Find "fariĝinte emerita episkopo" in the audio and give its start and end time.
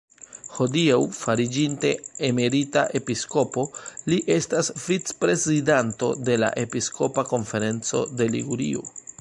1.17-3.67